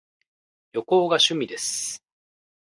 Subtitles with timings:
[0.73, 2.01] 旅行が趣味です